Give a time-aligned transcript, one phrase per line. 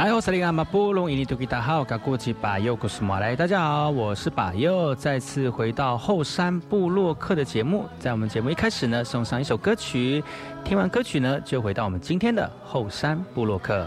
[0.00, 3.36] 来，我是利阿马布隆伊尼图吉达好，噶过去把尤古斯马来。
[3.36, 7.84] 大家好，我是把尤，再次回到后山部落客的节目。
[7.98, 10.24] 在我们节目一开始呢，送上一首歌曲。
[10.64, 13.86] 听完歌曲呢，就回到我们今天的后山部落客。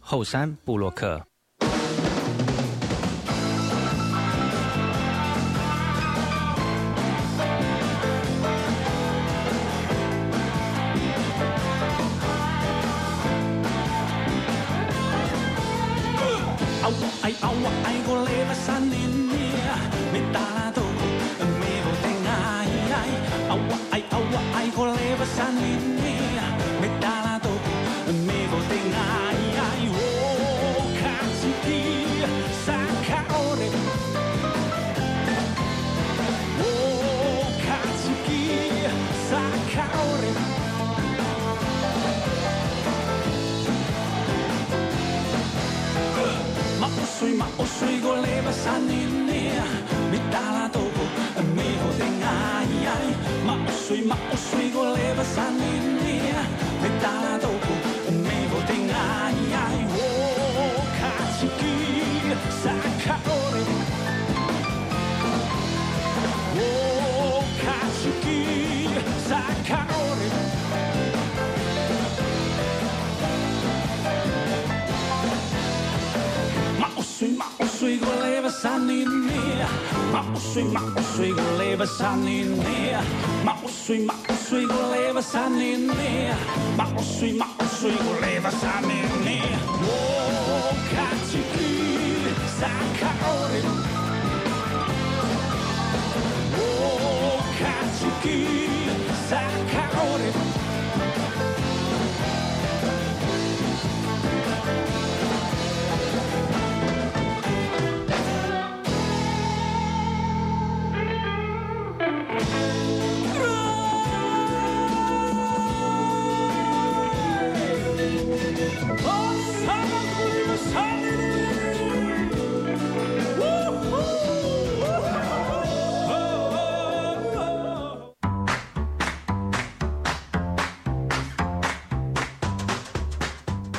[0.00, 1.29] 后山布洛克。
[85.58, 85.94] 来吧，三年呢。
[86.76, 88.90] 嘛，我睡嘛，我睡过来吧，三年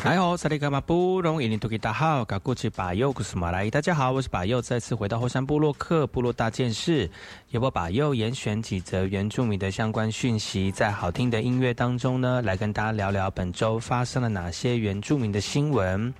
[0.03, 3.69] 来好，萨利卡马布隆伊尼图吉大号，嘎古奇巴尤古斯马来。
[3.69, 7.07] 大家好，我是巴尤，再次回到后山部落克部落大件事，
[7.49, 16.11] 由我巴尤严选几则原住民的相关讯息，在好听的音乐当中呢，来跟大家聊聊本周发生了哪些原住民的新闻。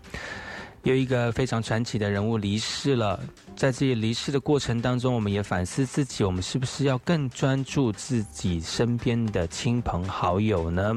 [0.84, 3.20] 有一个非常传奇的人物离世了，
[3.56, 10.96] 在这离世的过程当中，我们也反思自己，我们是不是要更专注自己身边的亲朋好友呢？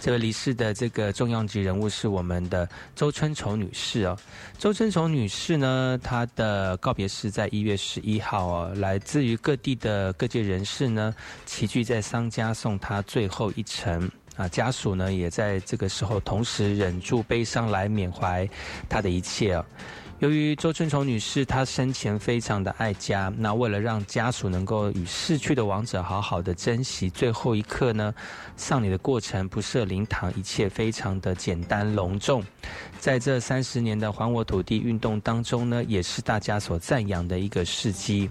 [0.00, 2.66] 这位离世的这个重量级人物是我们的
[2.96, 4.18] 周春愁女士哦。
[4.58, 11.14] 周春愁女士呢，她的告别式在一月十一号哦，来自于各地的各界人士呢，
[11.44, 14.48] 齐聚在桑家送她最后一程啊。
[14.48, 18.48] 家属呢，也在这个时候同时忍住悲伤来缅怀
[18.88, 19.64] 她的一切哦。
[20.20, 28.14] 由于周春虫女士她生前非常的爱家，那为了让家属能够与逝去的亡者好好的珍惜最后一刻呢，
[28.54, 32.44] 丧礼的过程不设灵堂，一切非常的简单隆重。
[32.98, 38.28] 在这三十年的还我土地运动当中呢，也是大家所赞扬的一个事迹。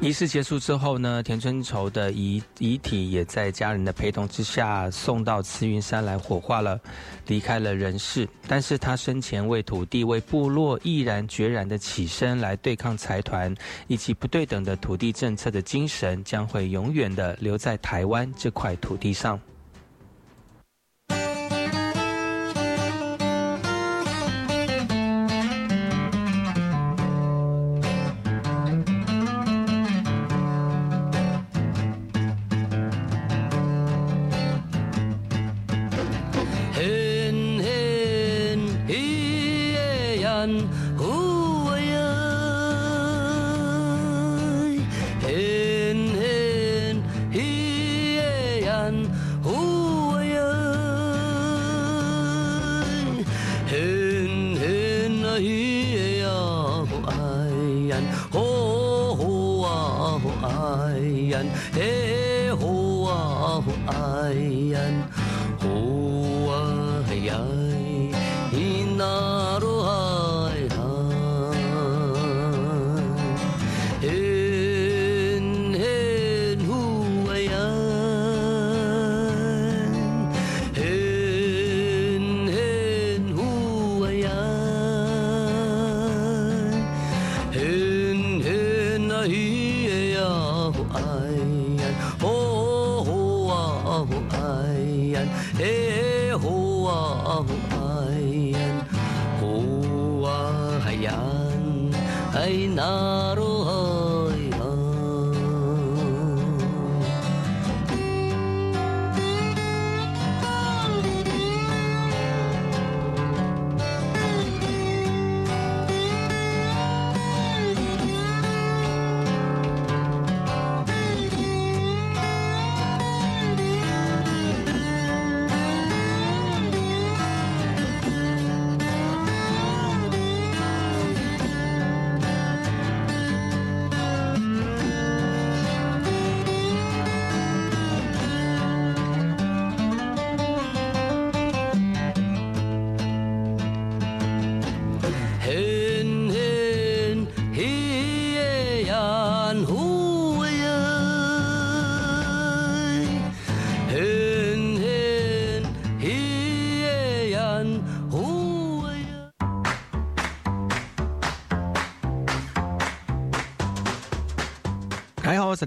[0.00, 6.78] 仪式结束之后呢，田春愁的遗遗体也在家人的陪同之下送到慈云山来火化了，
[7.26, 8.28] 离开了人世。
[8.46, 13.52] 但是他生前为土地、为部落毅然决然的起身来对抗财团
[13.88, 19.38] 以及不对等的土地政策的精神，将会永远的留在台湾这块土地上。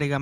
[0.01, 0.17] 大家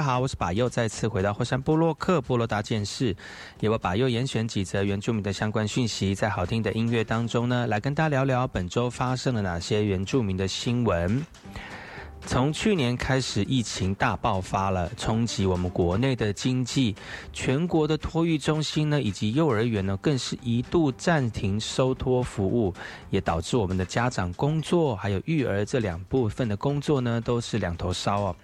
[0.00, 3.16] 好，我是巴佑，再次回到火山部落克部落大件事，
[3.58, 11.26] 由我巴佑严选几则原住民的相关讯息，在好听的音乐当中呢，来跟大家聊聊本周发生了哪些原住民的新闻。
[12.26, 16.94] 从去年开始，疫情大爆发了，冲击我们国内的经济。
[17.32, 22.72] 全国的托育中心呢，以及幼儿园呢，更是一度暂停收托服务，
[23.10, 28.36] 也导致我们的家长工作还有育儿这两部分的工作呢，都是两头烧哦。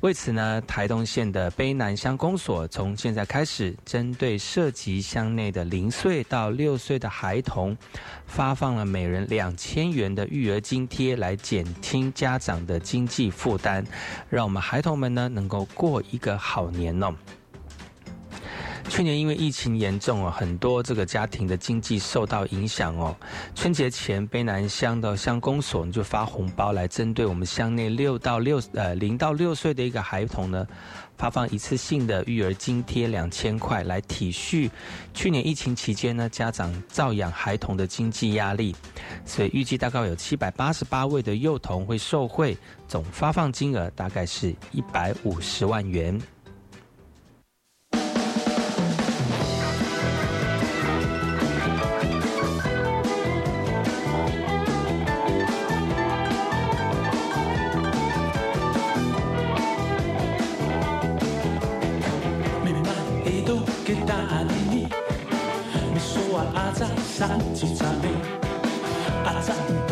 [0.00, 7.76] 为此呢，台东县的卑南乡公所从现在开始，针对涉及乡内的零岁到六岁的孩童，
[8.26, 13.84] 发放了每人两千元的育儿津贴，来减轻家长的经济负担，
[14.28, 17.14] 让我们孩童们呢能够过一个好年哦。
[18.88, 23.14] 去年因为疫情严重哦，很多这个家庭的经济受到影响哦。
[23.54, 30.66] 春节前，卑南乡的乡公所就发红包来针对我们乡内六到六呃零到六岁的一个孩童呢，
[31.18, 34.70] 发放一次性的育儿津贴两千块，来体恤
[35.12, 38.74] 去年疫情期间呢家长照养孩童的经济压力。
[39.26, 42.56] 所以预计大概有七百八十八位的幼童会受惠，
[42.88, 46.18] 总发放金额大概是一百五十万元。
[67.16, 68.12] 산지삼에
[69.24, 69.85] 아짠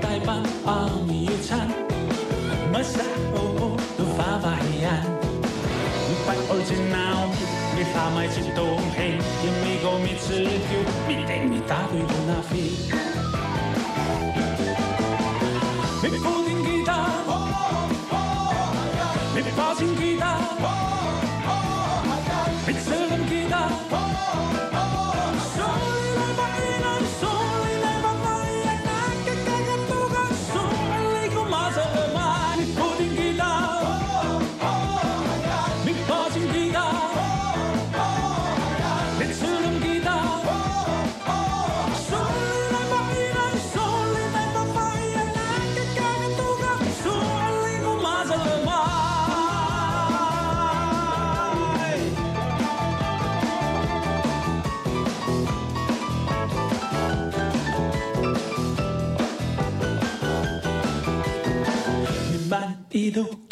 [0.00, 1.68] 台湾阿米与餐，
[2.72, 2.98] 美食
[3.34, 4.90] 哦都发发厌，
[6.06, 7.28] 不怕好吃闹，
[7.74, 8.58] 不怕买进东
[8.94, 8.96] 西，
[9.42, 10.70] 也没个面子丢，
[11.06, 13.05] 没得没打对又浪费。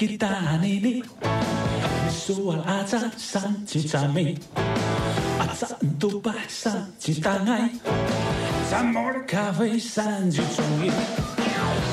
[0.04, 1.00] kita ini.
[2.12, 4.32] Soal aja sang cinta mi
[5.36, 7.68] aja untuk bahasa cinta ngai
[8.70, 10.88] sama kafe sang jujungi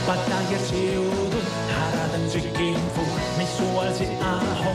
[0.08, 3.03] batang ya siudu harapan jikin fu
[3.36, 4.72] mi soal si aho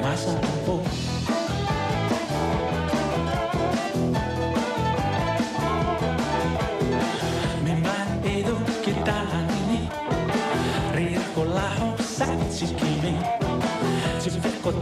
[0.00, 0.80] masa fu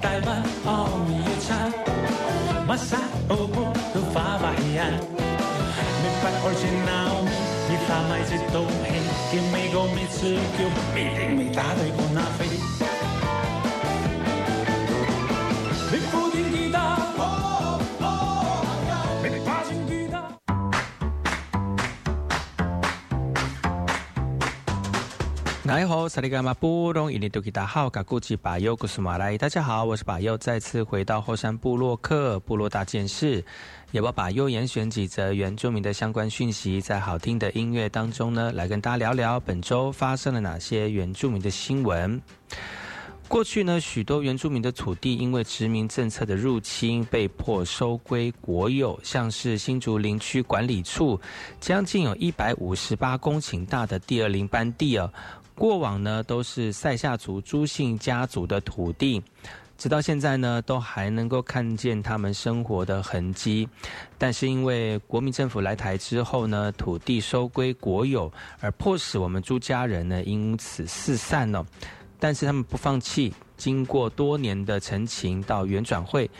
[0.01, 0.29] 大乜
[0.65, 0.69] 哦
[1.11, 1.15] 夜
[1.45, 1.71] 餐，
[2.67, 2.97] 乜沙
[3.29, 3.57] 澳門
[3.93, 4.97] 都化埋人，
[6.01, 6.89] 明白愛情鬧
[7.23, 7.31] 咩？
[7.69, 8.89] 熱化埋直到氣，
[9.31, 10.17] 叫美國咩字
[10.57, 10.59] 叫，
[10.95, 12.70] 必定未打對過那飛。
[25.71, 33.37] 来好，萨利伽马布隆伊尼多吉达好，嘎古吉巴尤古苏马来，大家好，我是巴尤，再次回到后山部落克部落大件事，
[33.93, 42.21] 也要把优严选几则原住民的相关讯息，在好听的音乐当中呢，来跟大家聊聊本周发生了哪些原住民的新闻。
[43.29, 48.99] 过去呢，许多原住民的土地因为殖民政策的入侵，被迫收归国有。
[49.05, 51.21] 像是新竹林区管理处，
[51.61, 55.09] 将近有一百五十八公顷大的第二林班地哦，
[55.61, 59.23] 过往呢都是塞夏族朱姓家族的土地，
[59.77, 63.69] 直到现在呢，都还能够看见他们生活的痕迹。
[64.17, 71.63] 但是因为国民政府来台之后呢，土地收归国有，而迫使我们朱家人呢因此四散了。
[72.19, 76.31] 但是他们不放弃，经过多年的陈情到原转会，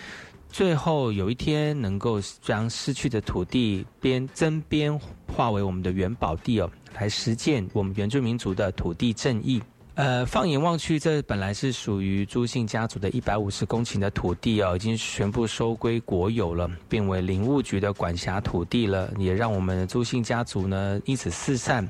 [0.53, 4.99] 最后有一天能够将失去的土地边增边
[5.33, 9.63] 化为我们的元宝地哦，来实践我们原住民族的土地正义。
[9.95, 21.87] 呃，放眼望去，这本来是属于朱姓家族的一百五十公顷的土地哦，已经全部收归国有了，变为林务局的管辖土地了，也让我们朱姓家族呢因此四散。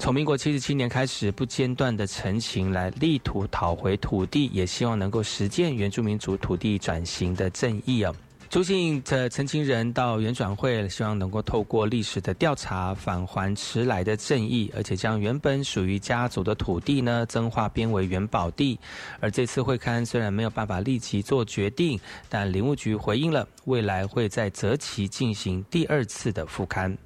[0.00, 8.10] 从民国七十七年开始，不间断的陈情来力图讨回土地，也希望能够实践原住民族土地转型的正义啊！
[8.48, 18.78] 朱姓的陈情人到原转会，希望能够透过历史的调查，返还迟来的正义，而且将原本属于家族的土地呢，增化编为元宝地。
[19.20, 26.96] 而这次会刊虽然没有办法立即做决定，但林务局回应了，未来会在择期进行第二次的复刊。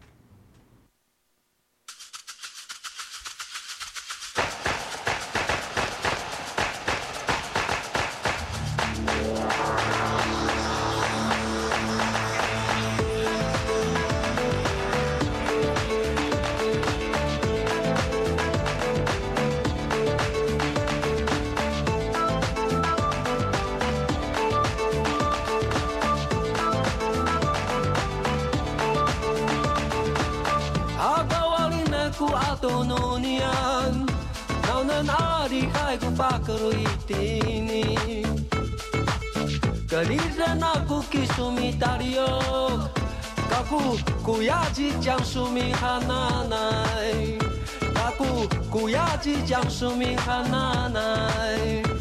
[32.33, 34.09] atununian
[34.65, 37.85] Kaunan ari haiku pakaruitini
[39.91, 43.05] Kalirran aku kisumi tariok
[43.55, 43.95] Kaku
[44.27, 47.39] kuyaji jang sumi hananai.
[47.95, 51.94] Kaku kuyaji jang sumi hananai.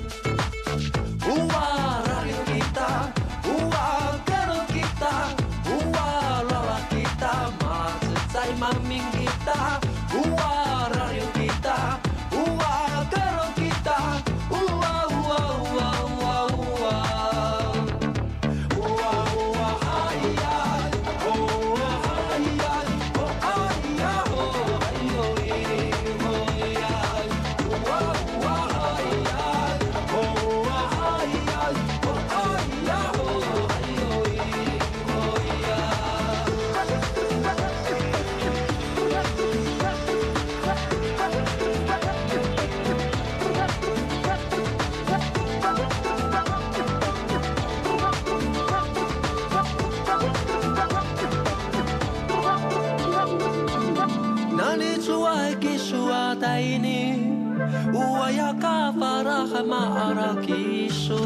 [59.84, 61.20] arak iso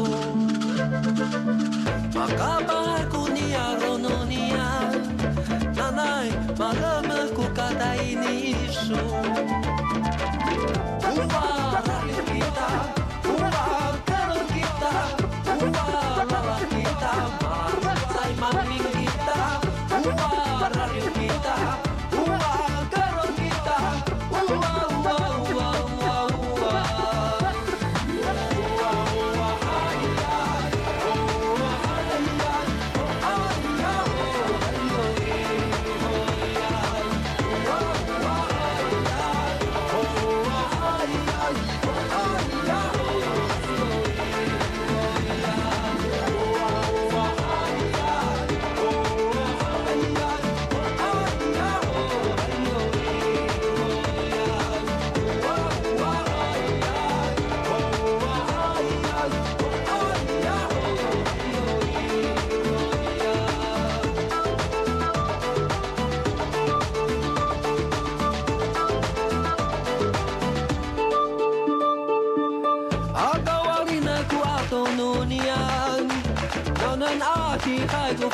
[2.10, 3.54] Makabaharku ni
[5.78, 6.34] Nanai
[12.26, 12.68] kita
[13.22, 13.54] Kupa
[14.02, 14.94] kanon kita.
[15.46, 15.86] Kupa
[16.26, 17.14] lalat kita
[17.86, 19.40] Matai maming kita.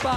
[0.05, 0.11] 你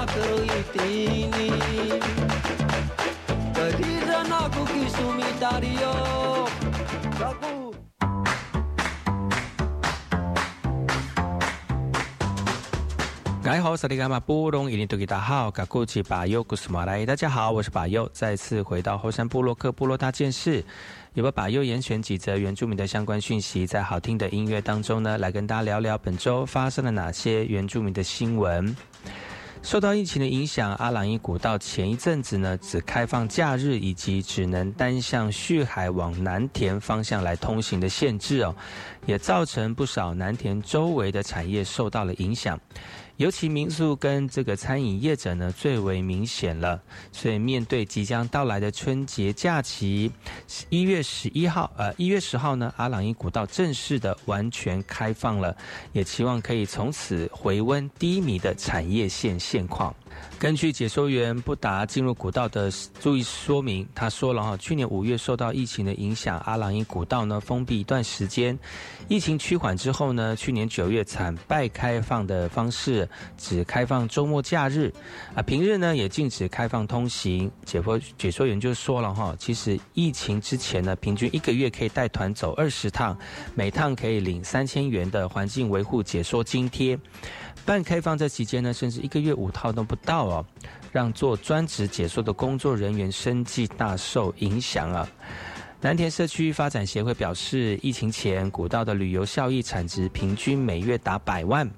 [13.61, 14.69] 好，萨利卡马普隆。
[14.69, 17.05] 今天是吉达哈，我是巴尤古斯马来。
[17.05, 20.61] 大家好，我是巴尤，再次回到后山部落克部落大件事。
[21.13, 21.31] 有不？
[21.31, 28.75] 巴尤严选几则原住民的相关讯息，在好听的音乐当中呢，来跟大家聊聊本周发生了哪些原住民的新闻。
[29.67, 38.55] 受到疫情的影响，阿朗伊古道前一阵子呢，只开放假日以及只能单向旭海往南田方向来通行的限制哦，
[39.07, 42.59] 也造成不少南田周围的产业受到了影响。
[43.15, 46.79] 尤其民宿跟这个餐饮业者呢，最为明显了。
[47.11, 50.11] 所以面对即将到来的春节假期，
[50.69, 55.57] 一月十一号，呃，一月十号呢，阿朗伊古道正式的完全开放了，
[55.93, 59.95] 也期望可以从此回温低迷的产业线现况。
[60.39, 68.57] 根据解说员不达进入古道的注意说明，他说了哈，去年五月受到疫情的影响，阿朗因古道呢封闭一段时间，
[69.07, 74.93] 疫情趋缓之后呢，去年九月惨败开放的方式，只开放周末假日，
[75.33, 77.51] 啊，平日呢也禁止开放通行。
[77.65, 83.17] 解说解说员就说了哈，其实疫情之前呢，平均一个月可以带团走二十趟，
[83.55, 86.95] 每趟可以领三千元的环境维护解说津贴。
[87.67, 90.45] 半开放这期间呢，甚至一个月五套都不到哦，
[90.89, 95.05] 让做专职解说的工作人员生计大受影响啊。
[95.81, 101.69] 南田社区发展协会表示，疫情前古道的旅游效益产值平均每月达百万。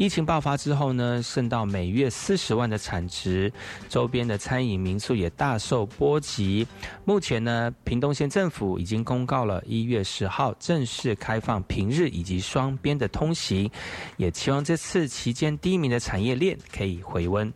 [0.00, 3.52] 疫情爆发之后呢，剩到每月四十万的产值，
[3.86, 6.66] 周边的餐饮民宿也大受波及。
[7.04, 13.70] 目前呢，屏东县政府已经公告了一月十号正式开放平日以及双边的通行，
[14.16, 17.52] 也期望这次期间低迷的产业链可以回温。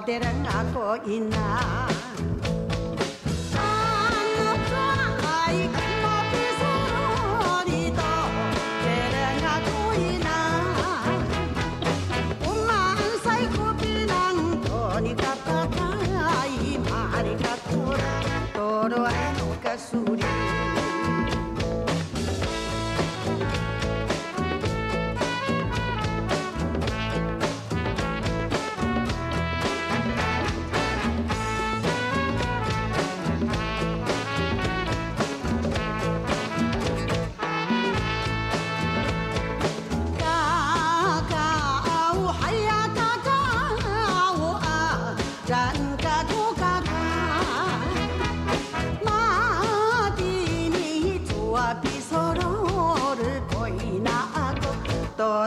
[0.00, 2.09] 어디를 가고 있나?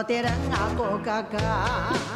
[0.04, 0.36] てらが
[0.76, 2.14] こかか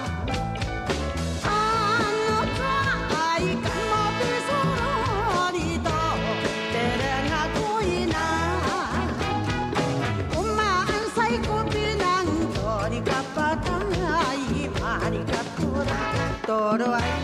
[16.48, 17.17] todo hay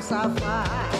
[0.00, 0.99] safado.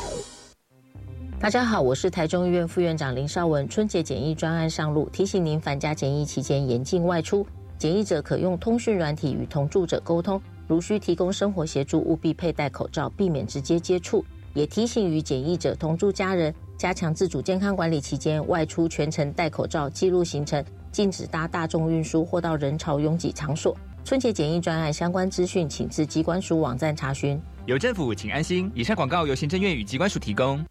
[1.41, 3.67] 大家好，我是台中医院副院长林少文。
[3.67, 7.43] 春节检疫专案上路，提醒您返家检疫期间严禁外出。
[7.79, 14.23] 检疫者可用通讯软体与同住者沟通，如需提供生活协助，务必佩戴口罩，避免直接接触。
[14.53, 23.75] 也提醒与检疫者同住家人，加强自主健康管理期间外出全程戴口罩，记录行程，禁止搭大众运输或到人潮拥挤场所。
[24.05, 27.41] 春节检疫专案相关资讯，请至机关署网站查询。
[27.65, 28.71] 有政府，请安心。
[28.75, 30.63] 以上广告由行政院与机关署提供。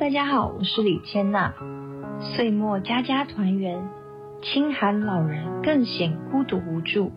[0.00, 1.52] 大家好，我是李千娜。
[2.22, 3.86] 岁末家家团圆，
[4.40, 7.12] 清寒老人更显孤独无助。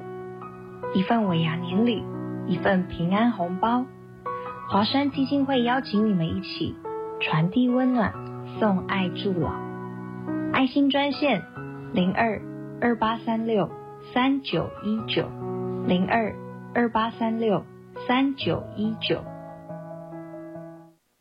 [0.93, 2.03] 一份尾牙年礼，
[2.45, 3.85] 一份平安红包。
[4.69, 6.75] 华山基金会邀请你们一起
[7.21, 8.13] 传递温暖，
[8.59, 9.53] 送爱助老。
[10.51, 11.41] 爱心专线
[11.93, 12.41] 零二
[12.81, 13.69] 二八三六
[14.13, 15.29] 三九一九
[15.87, 16.35] 零二
[16.75, 17.63] 二八三六
[18.09, 19.23] 三九一九。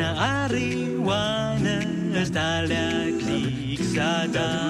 [0.00, 1.80] Marihuana
[2.16, 4.69] está la Klicksada.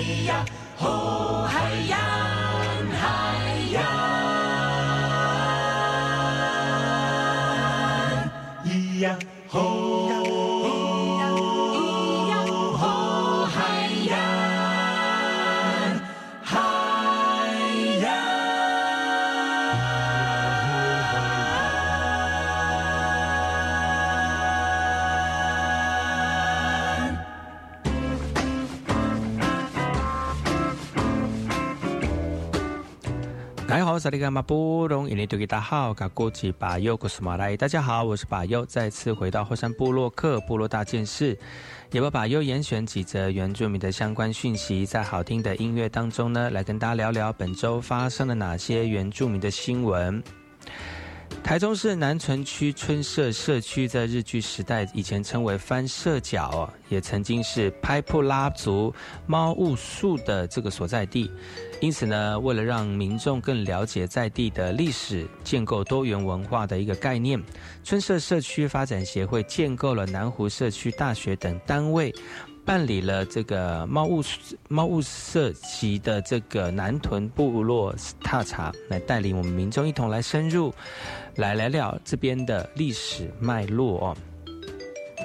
[0.00, 0.44] 咿呀
[0.78, 1.29] 吼，
[34.00, 37.54] 萨利伽马布隆伊尼多吉大号，嘎古吉巴尤古斯马来。
[37.54, 41.38] 大家好，我是巴尤，再次回到后山部落克部落大件事，
[41.92, 50.22] 也为巴尤严选几则原住民的相关讯息，在好听的音乐当中呢，来跟大家聊聊本周发生了哪些原住民的新闻。
[51.42, 58.94] 台中市南屯区春社社区在日据时代以前称为番社角，也曾经是拍布拉族
[59.26, 61.28] 猫雾树的这个所在地。
[61.80, 67.42] 因此呢，为了让民众更了解在地的历史，建构多元文化的一个概念，
[67.82, 72.14] 春社社区发展协会建构了南湖社区大学等单位。
[72.70, 74.22] 办理了这个猫雾
[74.68, 80.72] 猫雾社级的这个南屯部落踏查，来带领我们民众一同来深入，
[81.34, 84.16] 来来聊这边的历史脉络哦。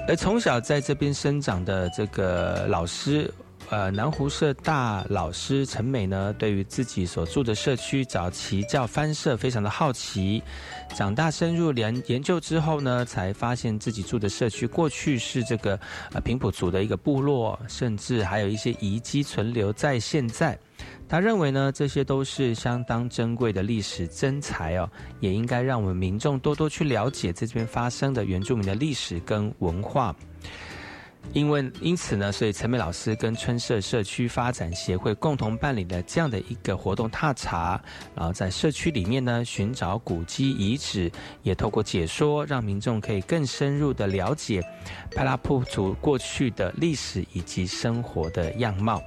[0.08, 3.32] 而从小在这边生长的这个老师，
[3.68, 10.40] 呃，南湖社大老师陈美呢，对于自己所住的社区早期叫番社，非常的好奇。
[10.94, 15.78] 长大深入研研究之后呢，才发现自己住的社区过去是这个
[16.12, 20.56] 呃平埔族的一个部落，甚至还有一些遗迹存留在现在。
[21.08, 30.14] 他认为呢，这些都是相当珍贵的历史珍材哦，也应该让我们民众多多去了解这边发生的原住民的历史跟文化。
[31.32, 37.78] 因为因此呢，所以陈美老师跟春社社区发展协会共同办理了这样的一个活动踏查，
[38.14, 41.12] 然后在社区里面呢寻找古迹遗址，
[41.42, 44.62] 也透过解说，让民众可以更深入的了解
[45.14, 49.02] 派拉普族过去的历史以及生活的样貌。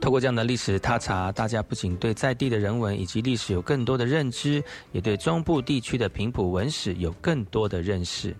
[0.00, 8.36] 透过这样的历史踏查，大家不仅对在地的人文以及历史有更多的认知，也对中部地区的平埔文史有更多的认识。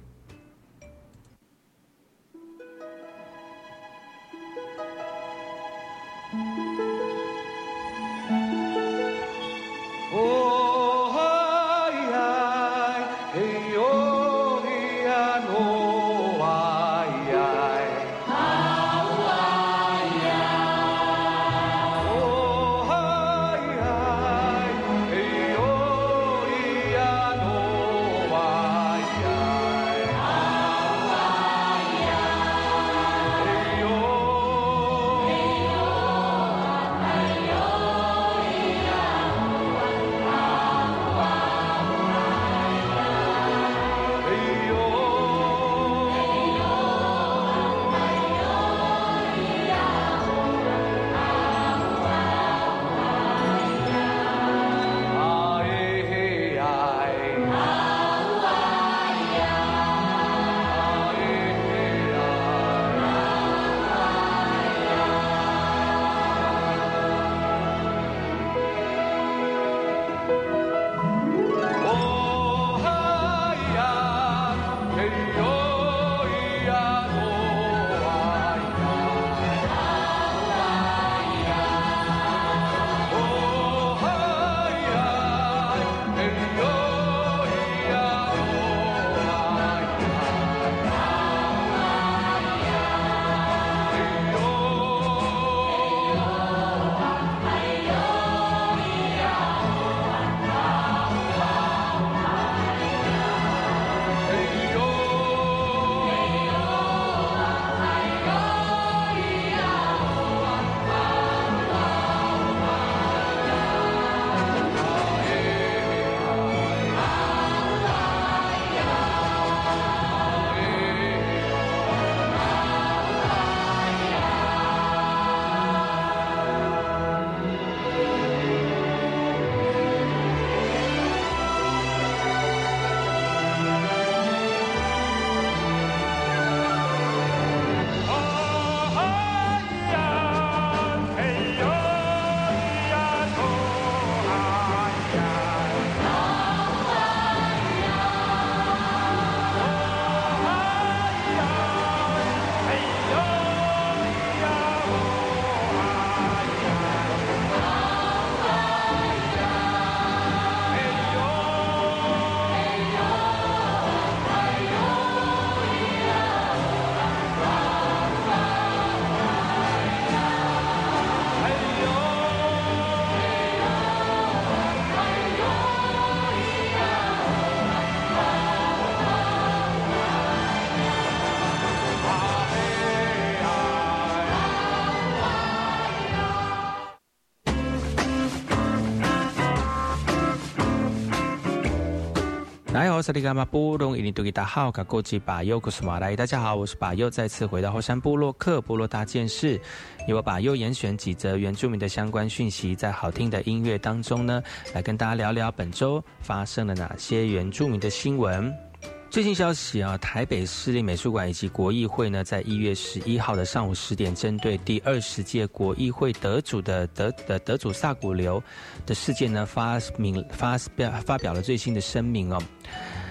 [193.03, 199.61] 萨利伽马布隆伊尼杜吉达好，卡古吉巴尤古斯马来，大家好，我是巴尤，再次回到后山部落克部落大件事，
[200.09, 204.43] 由我巴尤严选几则原住民的相关讯息，在好听的音乐当中呢，
[204.75, 208.68] 来跟大家聊聊本周发生了哪些原住民的新闻。
[209.11, 218.43] 最新消息啊，台北市立美术馆以及国艺会呢，在一月十一号的上午十点，针对第二十届国艺会得主的得的得主萨古流
[218.85, 222.41] 的事件呢，发明发表发表了最新的声明哦。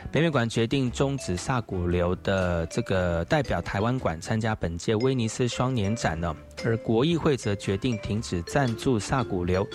[0.10, 9.68] 北美馆决定终止萨古流的这个代表台湾馆参加本届威尼斯双年展呢，而国议会则决定停止赞助萨古流，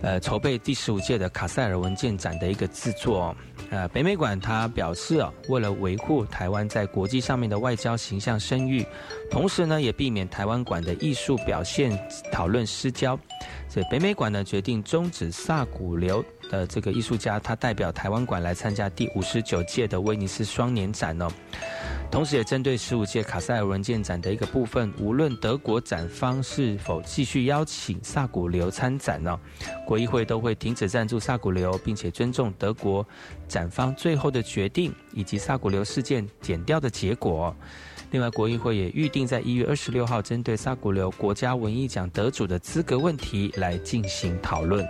[0.00, 3.36] 呃，筹备第十五届的卡塞尔文件展的一个制作。
[3.70, 8.84] 呃，北美馆他表示啊，为了维护台湾在国际上面的外交形象声誉，
[9.30, 11.96] 同时呢，也避免台湾馆的艺术表现
[12.32, 13.18] 讨论失焦，
[13.68, 21.28] 所以北美馆呢决定终止萨古流的这个艺术家他代表台湾馆来参加第五十九届的威尼斯双年展哦。
[22.08, 29.38] 同时，也针对十五届卡塞尔文件展的一个部分，无论德国展方是否继续邀请萨古流参展呢，
[29.84, 33.06] 国议会都会停止赞助萨古流，并且尊重德国
[33.48, 37.54] 展方最后的决定以及萨古流事件减掉的结果。
[38.12, 44.86] 另外，国议会也预定在一月二十六号，针对萨古流国家文艺奖得主的资格问题来进行讨论。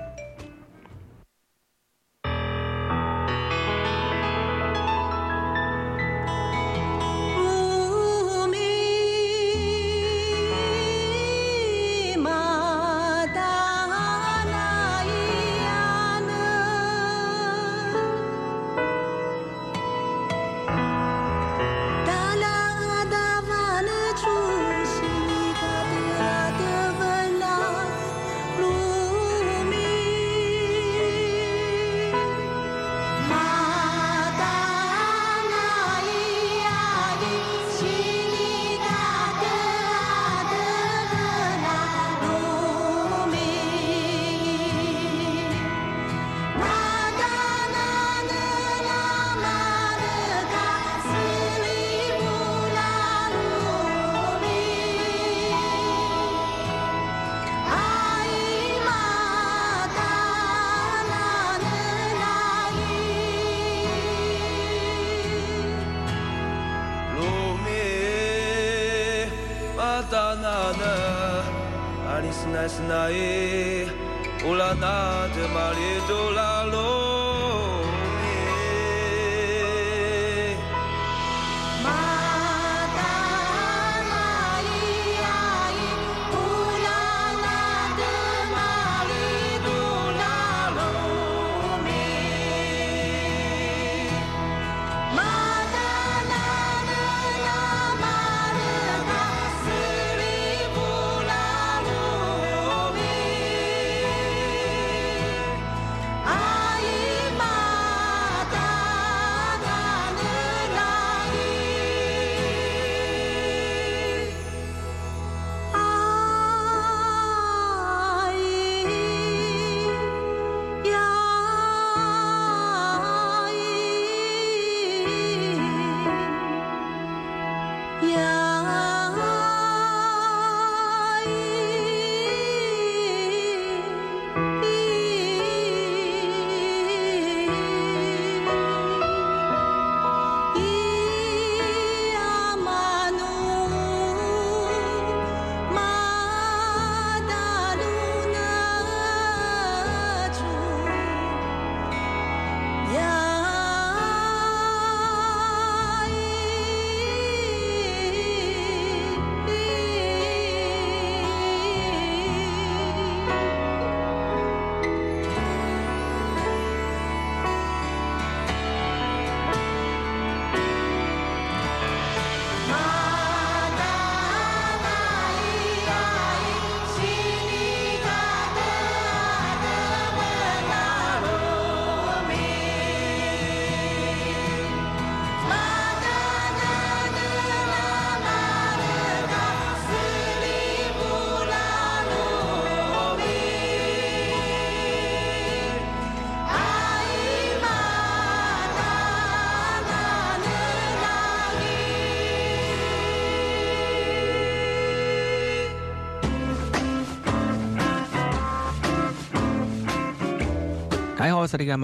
[211.58, 211.74] 大家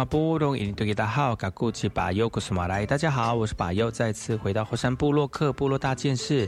[3.10, 6.46] 好，我是巴尤，再次回到火山部落克部落大件事，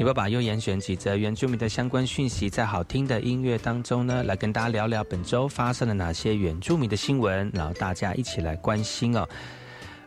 [0.00, 9.24] 也把巴尤严选几则原住民的相关讯息，在好听的音乐当中呢，来跟大家聊聊本周发生了哪些原住民的新闻，然后大家一起来关心哦。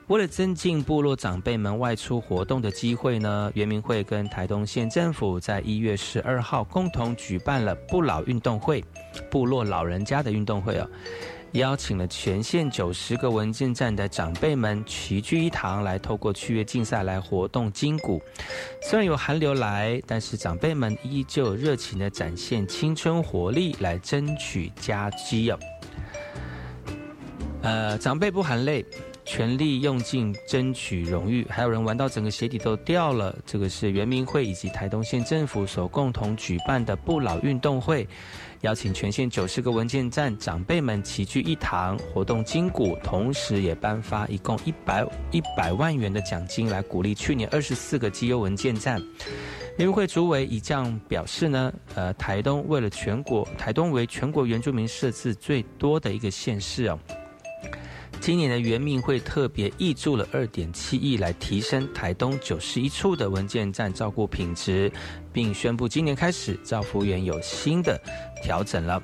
[0.07, 8.83] 为了增进部落长辈们外出活动的机会呢，原民会跟台东县政府在一月十二号共同举办了不老运动会，
[9.31, 10.85] 部落老人家的运动会哦。
[11.53, 18.21] 邀请了全县九十个文件站的长辈们齐聚一堂，来透过趣味竞赛来活动筋骨。
[18.81, 25.59] 虽然有寒流来，但是长辈们依旧热情的展现青春活力，来争取佳绩哦。
[27.63, 28.85] 呃，长辈不含泪。
[29.29, 33.37] 全力用尽争取荣誉，还有人玩到整个鞋底都掉了。
[33.45, 38.07] 这个是原民会以及台东县政府所共同举办的不老运动会，
[38.61, 49.01] 邀请全县九十个文件站长辈们齐聚一堂，活动筋骨，同时也颁发一共一百一百万元的奖金来鼓励去年二十四个绩优文件站。
[49.77, 56.97] 联会主委以这样表示呢，呃，台东为了全国，台东为全国原住民设置最多的一个县市哦。
[58.19, 64.91] 今年的原命会特别挹注了二点七亿来提升台东九十一处的文件站照顾品质，
[65.31, 67.99] 并宣布今年开始造福员有新的
[68.43, 69.01] 调整了。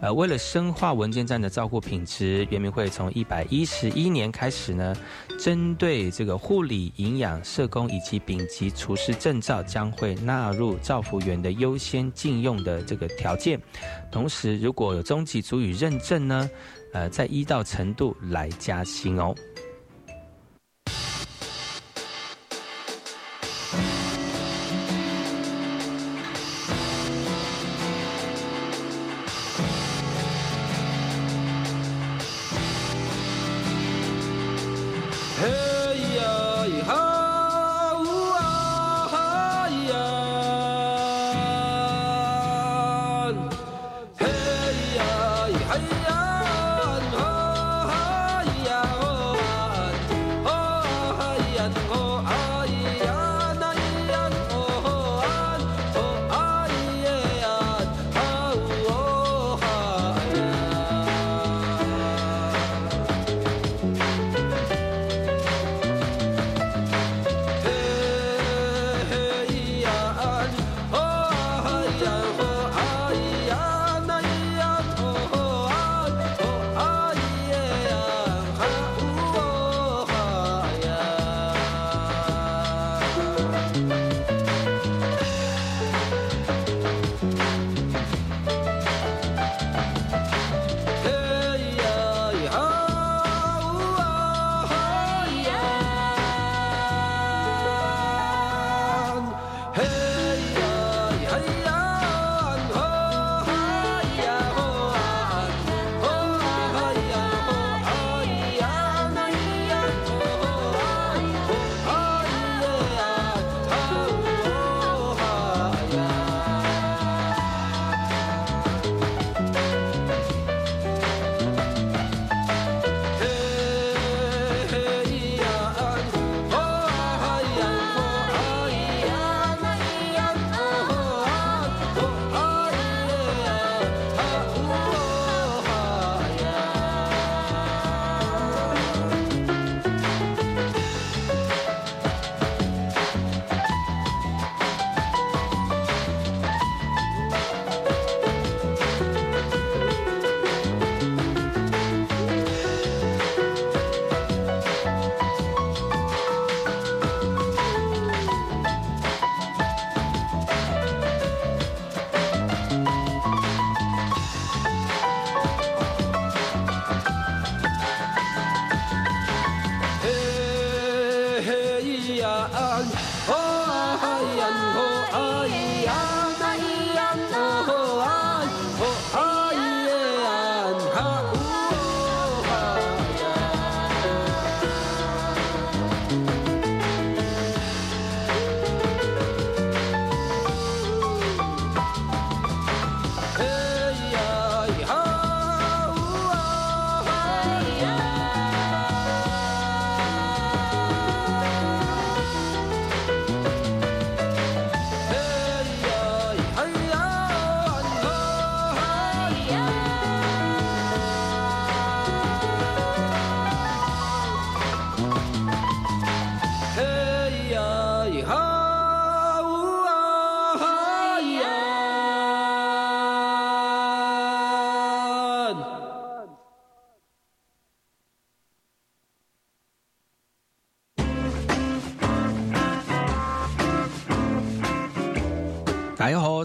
[0.00, 4.96] 呃，为了深化文件站的照顾品质，原民会从一百一十一年开始呢，
[5.38, 13.60] 针对这个护理、营养、社工以及丙级厨师证照将会纳入照服员的优先禁用的这个条件。
[14.10, 16.50] 同时，如果有中级足语认证呢？
[16.92, 19.32] 呃，在一到程度来加薪哦。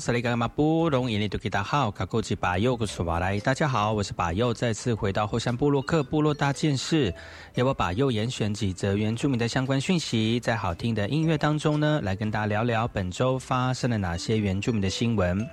[0.06, 7.12] 萨利嘎马布隆伊尼图吉达好，卡古吉巴佑古苏瓦来，大家好，我是巴佑，再次回到后山部落克部落大件事，
[7.56, 15.44] 由我巴佑严选几则原住民的相关讯息，在好听的音乐当中呢，来跟大家聊聊本周发生了哪些原住民的新闻。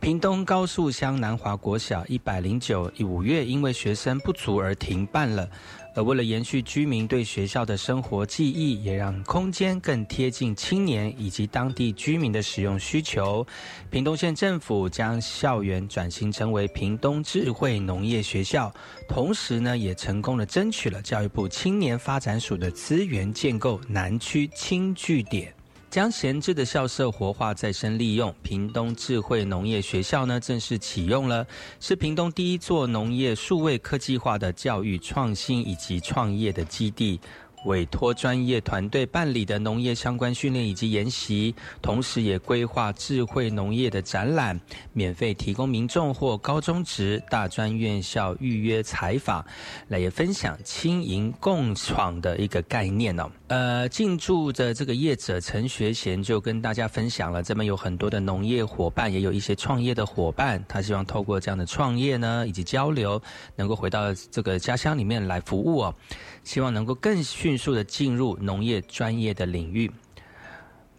[0.00, 5.46] 屏东高速乡南华国小一百零九五月因为学生不足而停办了。
[5.94, 13.46] 而为了延续居民对学校的生活记忆，也让空间更贴近青年以及当地居民的使用需求，
[13.90, 18.74] 屏东县政府将校园转型成为屏东智慧农业学校，
[19.08, 25.54] 同时呢，也成功的争取了教育部青年发展署的资源，建构南区青据点。
[25.94, 31.46] 将闲置的校舍活化再生利用，屏东智慧农业学校呢正式启用了，
[31.78, 37.20] 是屏东第一座农业数位科技化的教育创新以及创业的基地。
[37.64, 44.58] 委托专业团队办理的农业相关训练以及研习，同时也规划智慧农业的展览，
[44.92, 49.44] 免费提供民众或高中职、大专院校预约采访，
[49.88, 53.30] 来也分享轻盈共创的一个概念哦。
[53.48, 63.20] 呃，进驻的这个业者陈学贤就跟大家分享了，这边有很多的农业伙伴，也有一些创业的伙伴，他希望透过这样的创业呢，以及交流，
[63.56, 65.94] 能够回到这个家乡里面来服务哦。
[66.42, 69.88] 希望能够更迅迅速的进入农业专业的领域。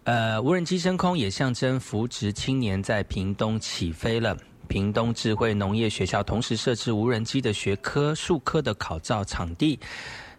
[0.06, 4.38] 呃，无人机升空也象征扶植青年在屏东起飞了。
[4.70, 9.78] 屏东智慧农业学校同时设置无人机的学科、术科的考照场地。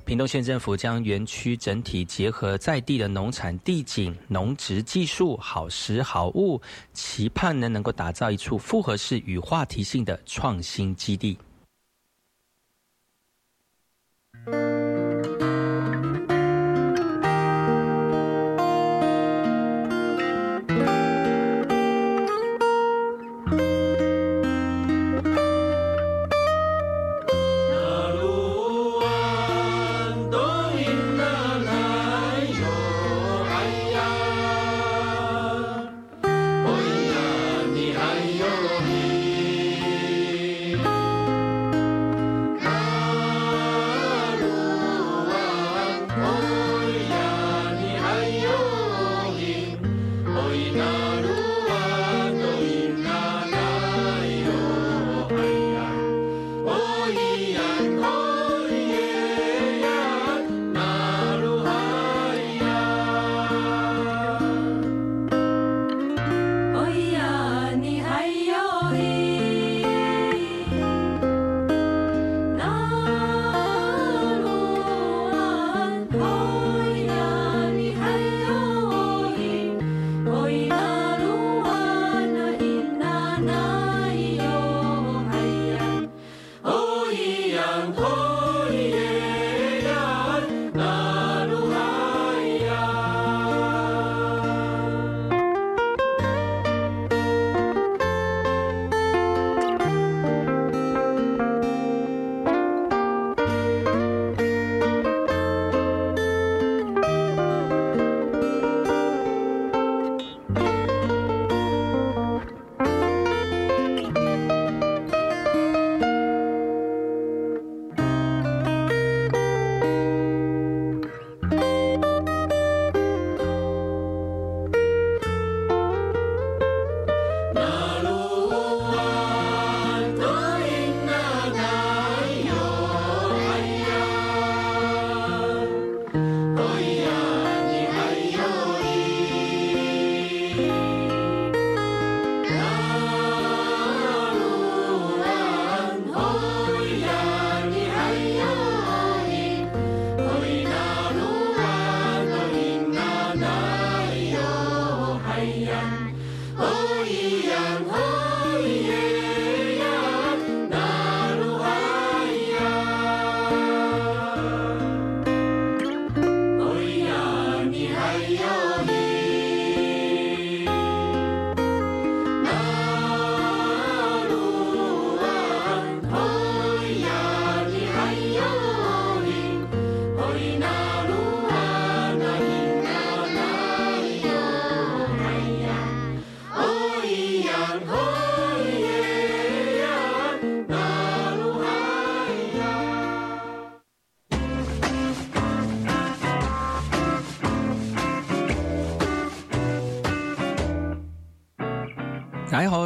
[0.07, 6.59] 屏东县政府将园区整体结合在地的农产地景、农植技术、好食好物，
[6.95, 11.37] 期盼呢能够打造一处复合式与话题性的创新基地。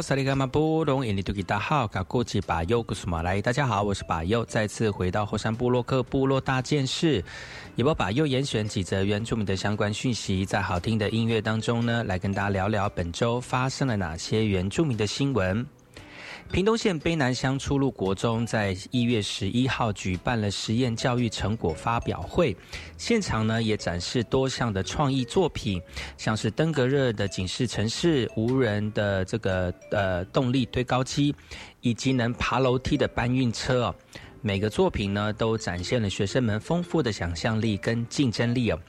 [0.01, 7.23] 萨利卡马布隆印尼图吉大好，卡古吉巴尤古苏马来，大家好，我是巴尤，再次回到后山部落克部落大件事，
[7.75, 15.63] 也把巴尤严选几则原住民的相关讯息，在好听的音乐当中呢，来跟大家聊聊本周发生了哪些原住民的新闻。
[16.51, 22.53] 屏东县卑南乡初入国中在一月十一号举办了实验教育成果发表会，
[22.97, 25.81] 现场呢也展示多项的创意作品，
[26.17, 31.33] 像是登革热的警示城市、无人的这个呃动力堆高机，
[31.79, 33.95] 以及能爬楼梯的搬运车哦。
[34.41, 38.79] 每个作品呢都展现了学生们丰富的想象力跟竞争力哦。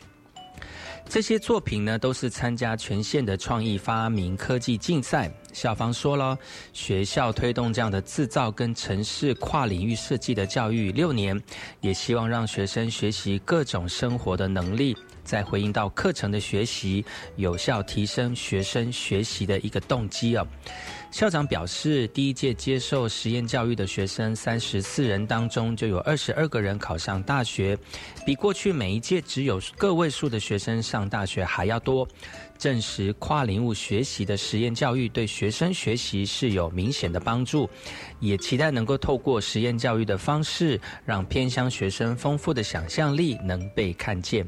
[1.12, 5.30] 这些作品呢，都是参加全县的创意发明科技竞赛。
[5.52, 6.38] 校方说了，
[6.72, 11.38] 学校推动这样的制造跟城市跨领域设计的教育六年，
[11.82, 17.04] 也希望让学生学习各种生活的能力，再回应到课程的学习，
[17.36, 20.46] 有效提升学生学习的一个动机啊。
[21.10, 27.76] 校长表示，第一届接受实验教育的学生三十四人当中，就有二十二个人考上大学，
[28.24, 32.08] 比过去每一届只有个位数的学生上大学还要多，
[32.56, 37.68] 证实跨领域学习的实验教育对学生学习是有明显的帮助，
[38.18, 44.46] 也期待能够透过实验教育的方式，让偏乡学生丰富的想象力能被看见。